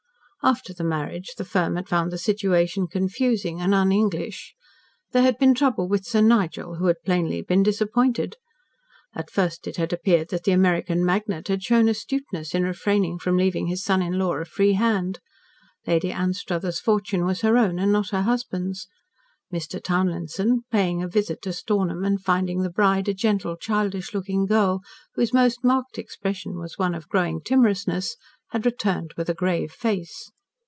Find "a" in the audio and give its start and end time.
14.37-14.43, 21.03-21.07, 23.07-23.13, 29.29-29.33